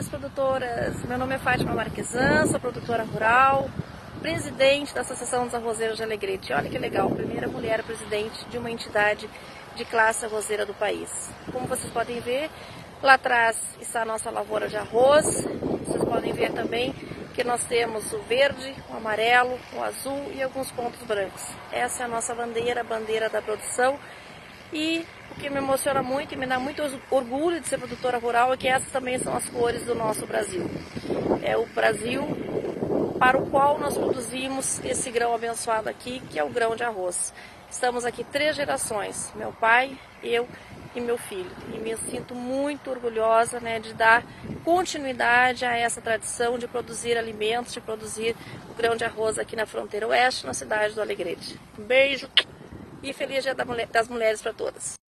mulheres 0.00 0.08
produtoras. 0.08 1.04
Meu 1.04 1.18
nome 1.18 1.34
é 1.34 1.38
Fátima 1.38 1.74
Marquesan, 1.74 2.46
sou 2.46 2.58
produtora 2.58 3.02
rural, 3.04 3.68
presidente 4.22 4.94
da 4.94 5.02
Associação 5.02 5.44
dos 5.44 5.54
Arrozeiros 5.54 5.98
de 5.98 6.02
Alegrete. 6.02 6.52
Olha 6.52 6.70
que 6.70 6.78
legal, 6.78 7.10
primeira 7.10 7.46
mulher 7.48 7.82
presidente 7.82 8.44
de 8.46 8.56
uma 8.56 8.70
entidade 8.70 9.28
de 9.76 9.84
classe 9.84 10.24
arrozeira 10.24 10.64
do 10.64 10.72
país. 10.72 11.10
Como 11.52 11.66
vocês 11.66 11.92
podem 11.92 12.18
ver, 12.20 12.50
lá 13.02 13.14
atrás 13.14 13.58
está 13.80 14.02
a 14.02 14.04
nossa 14.04 14.30
lavoura 14.30 14.68
de 14.68 14.76
arroz. 14.76 15.46
Vocês 15.86 16.04
podem 16.04 16.32
ver 16.32 16.52
também 16.52 16.94
que 17.34 17.44
nós 17.44 17.62
temos 17.64 18.10
o 18.12 18.20
verde, 18.20 18.74
o 18.88 18.96
amarelo, 18.96 19.58
o 19.74 19.82
azul 19.82 20.32
e 20.34 20.42
alguns 20.42 20.70
pontos 20.70 21.00
brancos. 21.02 21.44
Essa 21.70 22.04
é 22.04 22.06
a 22.06 22.08
nossa 22.08 22.34
bandeira, 22.34 22.80
a 22.80 22.84
bandeira 22.84 23.28
da 23.28 23.42
produção. 23.42 23.98
E 24.72 25.04
o 25.30 25.34
que 25.40 25.48
me 25.50 25.58
emociona 25.58 26.02
muito 26.02 26.34
e 26.34 26.36
me 26.36 26.46
dá 26.46 26.58
muito 26.58 26.82
orgulho 27.10 27.60
de 27.60 27.68
ser 27.68 27.78
produtora 27.78 28.18
rural 28.18 28.52
é 28.52 28.56
que 28.56 28.68
essas 28.68 28.90
também 28.90 29.18
são 29.18 29.36
as 29.36 29.48
cores 29.48 29.84
do 29.84 29.94
nosso 29.94 30.26
Brasil. 30.26 30.68
É 31.42 31.56
o 31.56 31.66
Brasil 31.66 32.22
para 33.18 33.38
o 33.38 33.50
qual 33.50 33.78
nós 33.78 33.96
produzimos 33.96 34.82
esse 34.84 35.10
grão 35.10 35.34
abençoado 35.34 35.88
aqui, 35.88 36.20
que 36.30 36.38
é 36.38 36.44
o 36.44 36.48
grão 36.48 36.74
de 36.74 36.82
arroz. 36.82 37.32
Estamos 37.70 38.04
aqui 38.04 38.24
três 38.24 38.56
gerações, 38.56 39.32
meu 39.36 39.52
pai, 39.52 39.96
eu 40.22 40.48
e 40.94 41.00
meu 41.00 41.16
filho. 41.16 41.50
E 41.72 41.78
me 41.78 41.96
sinto 41.96 42.34
muito 42.34 42.90
orgulhosa 42.90 43.60
né, 43.60 43.78
de 43.78 43.94
dar 43.94 44.24
continuidade 44.64 45.64
a 45.64 45.76
essa 45.76 46.00
tradição 46.00 46.58
de 46.58 46.66
produzir 46.66 47.16
alimentos, 47.16 47.72
de 47.72 47.80
produzir 47.80 48.34
o 48.70 48.74
grão 48.74 48.96
de 48.96 49.04
arroz 49.04 49.38
aqui 49.38 49.54
na 49.54 49.66
fronteira 49.66 50.08
oeste, 50.08 50.46
na 50.46 50.54
cidade 50.54 50.94
do 50.94 51.00
Alegrete. 51.00 51.58
Um 51.78 51.84
beijo 51.84 52.28
e 53.02 53.12
feliz 53.12 53.42
Dia 53.42 53.54
das 53.54 54.08
Mulheres 54.08 54.42
para 54.42 54.52
todas. 54.52 54.99